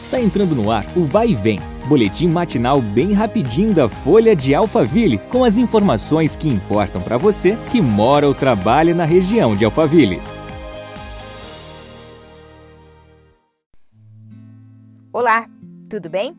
Está 0.00 0.20
entrando 0.20 0.54
no 0.54 0.70
ar 0.70 0.86
o 0.96 1.04
Vai 1.04 1.30
e 1.30 1.34
Vem, 1.34 1.58
boletim 1.88 2.28
matinal 2.28 2.80
bem 2.80 3.12
rapidinho 3.12 3.74
da 3.74 3.88
Folha 3.88 4.34
de 4.34 4.54
Alphaville, 4.54 5.18
com 5.18 5.42
as 5.42 5.56
informações 5.56 6.36
que 6.36 6.48
importam 6.48 7.02
para 7.02 7.18
você 7.18 7.58
que 7.70 7.80
mora 7.80 8.26
ou 8.26 8.32
trabalha 8.32 8.94
na 8.94 9.04
região 9.04 9.56
de 9.56 9.64
Alphaville. 9.64 10.22
Olá, 15.12 15.46
tudo 15.90 16.08
bem? 16.08 16.36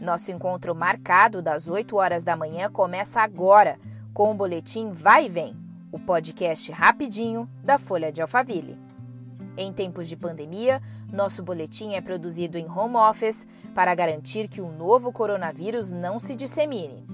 Nosso 0.00 0.32
encontro 0.32 0.74
marcado 0.74 1.42
das 1.42 1.68
8 1.68 1.94
horas 1.96 2.24
da 2.24 2.34
manhã 2.34 2.70
começa 2.70 3.20
agora 3.20 3.78
com 4.14 4.30
o 4.30 4.34
boletim 4.34 4.92
Vai 4.92 5.26
e 5.26 5.28
Vem, 5.28 5.54
o 5.92 5.98
podcast 5.98 6.72
rapidinho 6.72 7.48
da 7.62 7.76
Folha 7.76 8.10
de 8.10 8.22
Alphaville. 8.22 8.83
Em 9.56 9.72
tempos 9.72 10.08
de 10.08 10.16
pandemia, 10.16 10.82
nosso 11.12 11.42
boletim 11.42 11.94
é 11.94 12.00
produzido 12.00 12.58
em 12.58 12.68
home 12.68 12.96
office 12.96 13.46
para 13.72 13.94
garantir 13.94 14.48
que 14.48 14.60
o 14.60 14.72
novo 14.72 15.12
coronavírus 15.12 15.92
não 15.92 16.18
se 16.18 16.34
dissemine. 16.34 17.06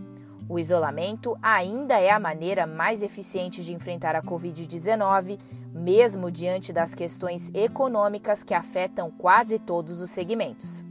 O 0.48 0.58
isolamento 0.58 1.38
ainda 1.42 2.00
é 2.00 2.10
a 2.10 2.18
maneira 2.18 2.66
mais 2.66 3.02
eficiente 3.02 3.62
de 3.62 3.72
enfrentar 3.74 4.16
a 4.16 4.22
Covid-19, 4.22 5.38
mesmo 5.72 6.30
diante 6.30 6.72
das 6.72 6.94
questões 6.94 7.50
econômicas 7.54 8.42
que 8.42 8.54
afetam 8.54 9.10
quase 9.10 9.58
todos 9.58 10.00
os 10.00 10.10
segmentos. 10.10 10.82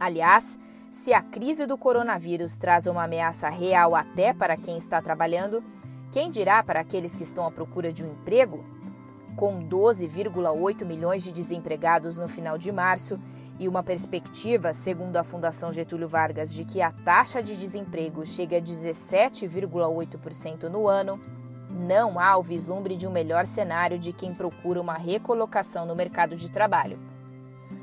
Aliás, 0.00 0.58
se 0.90 1.12
a 1.12 1.22
crise 1.22 1.64
do 1.66 1.78
coronavírus 1.78 2.56
traz 2.56 2.86
uma 2.86 3.04
ameaça 3.04 3.48
real 3.48 3.94
até 3.94 4.32
para 4.32 4.56
quem 4.56 4.78
está 4.78 5.00
trabalhando, 5.00 5.62
quem 6.10 6.30
dirá 6.30 6.62
para 6.62 6.80
aqueles 6.80 7.14
que 7.14 7.22
estão 7.22 7.46
à 7.46 7.52
procura 7.52 7.92
de 7.92 8.02
um 8.02 8.10
emprego? 8.10 8.64
Com 9.36 9.66
12,8 9.66 10.84
milhões 10.84 11.22
de 11.22 11.32
desempregados 11.32 12.18
no 12.18 12.28
final 12.28 12.58
de 12.58 12.70
março 12.70 13.18
e 13.58 13.66
uma 13.68 13.82
perspectiva, 13.82 14.72
segundo 14.72 15.16
a 15.16 15.24
Fundação 15.24 15.72
Getúlio 15.72 16.08
Vargas, 16.08 16.52
de 16.52 16.64
que 16.64 16.82
a 16.82 16.90
taxa 16.90 17.40
de 17.42 17.56
desemprego 17.56 18.26
chegue 18.26 18.56
a 18.56 18.60
17,8% 18.60 20.64
no 20.64 20.88
ano, 20.88 21.20
não 21.70 22.18
há 22.18 22.36
o 22.36 22.42
vislumbre 22.42 22.96
de 22.96 23.06
um 23.06 23.10
melhor 23.10 23.46
cenário 23.46 23.98
de 23.98 24.12
quem 24.12 24.34
procura 24.34 24.80
uma 24.80 24.94
recolocação 24.94 25.86
no 25.86 25.96
mercado 25.96 26.36
de 26.36 26.50
trabalho. 26.50 26.98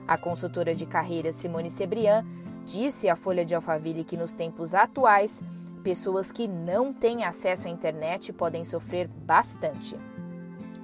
A 0.07 0.17
consultora 0.17 0.75
de 0.75 0.85
carreira 0.85 1.31
Simone 1.31 1.69
Sebrian 1.69 2.25
disse 2.65 3.07
à 3.09 3.15
Folha 3.15 3.45
de 3.45 3.55
Alphaville 3.55 4.03
que 4.03 4.17
nos 4.17 4.35
tempos 4.35 4.75
atuais, 4.75 5.41
pessoas 5.83 6.31
que 6.31 6.47
não 6.47 6.93
têm 6.93 7.23
acesso 7.23 7.67
à 7.67 7.71
internet 7.71 8.31
podem 8.33 8.63
sofrer 8.63 9.07
bastante. 9.07 9.97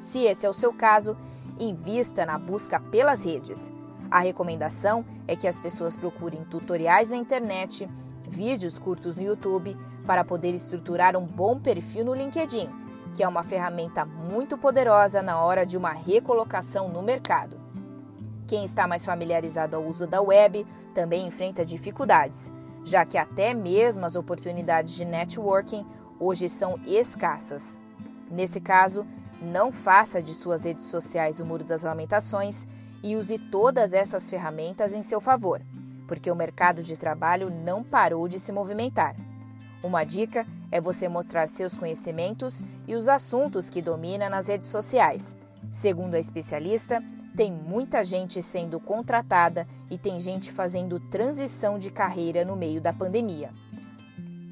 Se 0.06 0.20
esse 0.20 0.46
é 0.46 0.50
o 0.50 0.54
seu 0.54 0.72
caso, 0.72 1.18
invista 1.60 2.28
na 2.28 2.38
busca 2.38 2.80
pelas 2.80 3.26
redes. 3.26 3.74
A 4.12 4.20
recomendação 4.20 5.04
é 5.28 5.36
que 5.36 5.48
as 5.48 5.60
pessoas 5.60 5.98
procurem 5.98 6.44
tutoriais 6.44 7.10
na 7.10 7.16
internet, 7.16 7.90
vídeos 8.30 8.78
curtos 8.78 9.16
no 9.16 9.24
YouTube, 9.24 9.76
para 10.06 10.24
poder 10.24 10.54
estruturar 10.54 11.18
um 11.18 11.26
bom 11.26 11.60
perfil 11.60 12.06
no 12.06 12.14
LinkedIn, 12.14 12.70
que 13.16 13.24
é 13.24 13.28
uma 13.28 13.42
ferramenta 13.42 14.06
muito 14.06 14.60
poderosa 14.60 15.24
na 15.24 15.42
hora 15.42 15.66
de 15.66 15.76
uma 15.76 15.92
recolocação 15.92 16.88
no 16.88 17.02
mercado. 17.02 17.60
Quem 18.48 18.64
está 18.64 18.88
mais 18.88 19.04
familiarizado 19.04 19.76
ao 19.76 19.84
uso 19.84 20.06
da 20.06 20.22
web 20.22 20.68
também 20.94 21.26
enfrenta 21.26 21.66
dificuldades, 21.66 22.52
já 22.84 23.04
que 23.08 23.18
até 23.18 23.56
mesmo 23.56 24.06
as 24.06 24.16
oportunidades 24.16 24.94
de 24.94 25.04
networking 25.04 25.84
hoje 26.20 26.48
são 26.48 26.80
escassas. 26.86 27.80
Nesse 28.30 28.62
caso, 28.62 29.04
não 29.46 29.72
faça 29.72 30.22
de 30.22 30.34
suas 30.34 30.64
redes 30.64 30.86
sociais 30.88 31.40
o 31.40 31.46
Muro 31.46 31.64
das 31.64 31.84
Lamentações 31.84 32.68
e 33.04 33.16
use 33.16 33.38
todas 33.38 33.94
essas 33.94 34.30
ferramentas 34.30 34.94
em 34.94 35.02
seu 35.02 35.22
favor, 35.22 35.62
porque 36.08 36.32
o 36.32 36.36
mercado 36.36 36.82
de 36.84 36.98
trabalho 36.98 37.50
não 37.50 37.84
parou 37.84 38.28
de 38.28 38.40
se 38.40 38.52
movimentar. 38.52 39.16
Uma 39.84 40.04
dica 40.04 40.46
é 40.72 40.82
você 40.82 41.08
mostrar 41.08 41.48
seus 41.48 41.78
conhecimentos 41.78 42.64
e 42.88 42.96
os 42.96 43.08
assuntos 43.08 43.70
que 43.70 43.82
domina 43.82 44.28
nas 44.28 44.48
redes 44.48 44.68
sociais. 44.68 45.36
Segundo 45.70 46.16
a 46.16 46.20
especialista, 46.20 47.02
tem 47.36 47.52
muita 47.52 48.04
gente 48.04 48.42
sendo 48.42 48.80
contratada 48.80 49.68
e 49.92 49.98
tem 49.98 50.20
gente 50.20 50.52
fazendo 50.52 51.00
transição 51.00 51.78
de 51.78 51.92
carreira 51.92 52.44
no 52.44 52.56
meio 52.56 52.82
da 52.82 52.94
pandemia. 52.94 53.52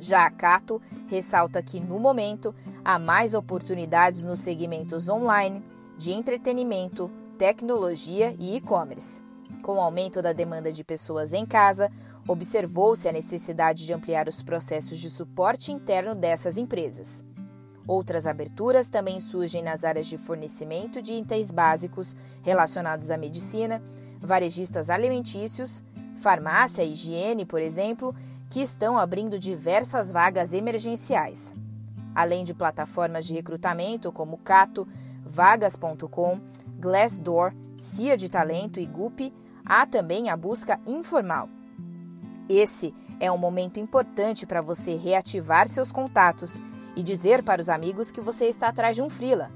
Já 0.04 0.26
a 0.26 0.30
Cato 0.30 0.82
ressalta 1.08 1.64
que, 1.64 1.80
no 1.80 1.98
momento, 1.98 2.54
há 2.84 3.00
mais 3.00 3.34
oportunidades 3.34 4.22
nos 4.26 4.40
segmentos 4.40 5.08
online, 5.08 5.64
de 5.98 6.12
entretenimento, 6.12 7.10
tecnologia 7.38 8.36
e 8.38 8.58
e-commerce. 8.58 9.22
Com 9.62 9.78
o 9.78 9.80
aumento 9.80 10.22
da 10.22 10.34
demanda 10.34 10.74
de 10.74 10.84
pessoas 10.84 11.32
em 11.32 11.46
casa, 11.46 11.90
observou-se 12.28 13.08
a 13.08 13.14
necessidade 13.14 13.86
de 13.86 13.94
ampliar 13.94 14.28
os 14.28 14.44
processos 14.44 15.00
de 15.00 15.10
suporte 15.10 15.72
interno 15.72 16.14
dessas 16.14 16.58
empresas. 16.58 17.24
Outras 17.88 18.28
aberturas 18.28 18.90
também 18.90 19.22
surgem 19.22 19.64
nas 19.64 19.86
áreas 19.86 20.08
de 20.08 20.18
fornecimento 20.18 21.02
de 21.02 21.14
itens 21.14 21.50
básicos 21.50 22.14
relacionados 22.42 23.10
à 23.10 23.16
medicina, 23.16 23.82
varejistas 24.20 24.90
alimentícios, 24.90 25.82
farmácia 26.16 26.84
e 26.84 26.94
higiene, 26.94 27.46
por 27.46 27.62
exemplo, 27.62 28.16
que 28.50 28.62
estão 28.62 28.98
abrindo 28.98 29.40
diversas 29.40 30.12
vagas 30.12 30.54
emergenciais. 30.54 31.54
Além 32.14 32.44
de 32.44 32.54
plataformas 32.54 33.26
de 33.26 33.34
recrutamento 33.34 34.12
como 34.12 34.38
Cato, 34.38 34.88
Vagas.com, 35.26 36.40
Glassdoor, 36.80 37.54
Cia 37.76 38.16
de 38.16 38.30
Talento 38.30 38.80
e 38.80 38.86
Gup, 38.86 39.34
há 39.66 39.86
também 39.86 40.30
a 40.30 40.38
busca 40.38 40.80
informal. 40.86 41.50
Esse 42.48 42.94
é 43.20 43.32
um 43.32 43.38
momento 43.38 43.80
importante 43.80 44.46
para 44.46 44.62
você 44.62 44.96
reativar 44.96 45.68
seus 45.68 45.92
contatos 45.92 46.60
e 46.96 47.02
dizer 47.02 47.42
para 47.42 47.62
os 47.62 47.70
amigos 47.70 48.12
que 48.12 48.22
você 48.22 48.46
está 48.46 48.68
atrás 48.68 48.96
de 48.96 49.02
um 49.02 49.10
freela. 49.10 49.50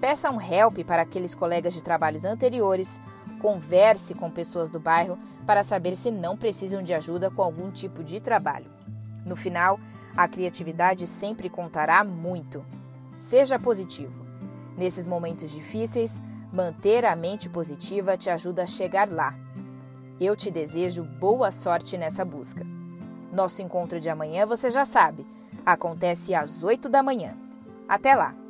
Peça 0.00 0.30
um 0.30 0.40
help 0.40 0.78
para 0.84 1.02
aqueles 1.02 1.34
colegas 1.34 1.74
de 1.74 1.82
trabalhos 1.82 2.24
anteriores 2.24 3.00
Converse 3.42 4.14
com 4.14 4.30
pessoas 4.30 4.70
do 4.70 4.78
bairro 4.78 5.18
para 5.44 5.64
saber 5.64 5.96
se 5.96 6.12
não 6.12 6.36
precisam 6.36 6.80
de 6.80 6.94
ajuda 6.94 7.28
com 7.28 7.42
algum 7.42 7.72
tipo 7.72 8.04
de 8.04 8.20
trabalho. 8.20 8.70
No 9.26 9.34
final, 9.34 9.80
a 10.16 10.28
criatividade 10.28 11.08
sempre 11.08 11.50
contará 11.50 12.04
muito. 12.04 12.64
Seja 13.12 13.58
positivo. 13.58 14.24
Nesses 14.78 15.08
momentos 15.08 15.50
difíceis, 15.50 16.22
manter 16.52 17.04
a 17.04 17.16
mente 17.16 17.48
positiva 17.48 18.16
te 18.16 18.30
ajuda 18.30 18.62
a 18.62 18.66
chegar 18.66 19.10
lá. 19.10 19.34
Eu 20.20 20.36
te 20.36 20.48
desejo 20.48 21.02
boa 21.02 21.50
sorte 21.50 21.98
nessa 21.98 22.24
busca. 22.24 22.64
Nosso 23.32 23.60
encontro 23.60 23.98
de 23.98 24.08
amanhã 24.08 24.46
você 24.46 24.70
já 24.70 24.84
sabe, 24.84 25.26
acontece 25.66 26.32
às 26.32 26.62
8 26.62 26.88
da 26.88 27.02
manhã. 27.02 27.36
Até 27.88 28.14
lá! 28.14 28.41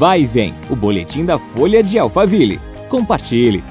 Vai 0.00 0.22
e 0.22 0.24
vem, 0.24 0.54
o 0.70 0.74
boletim 0.74 1.26
da 1.26 1.38
Folha 1.38 1.82
de 1.82 1.98
Alphaville. 1.98 2.58
Compartilhe. 2.88 3.62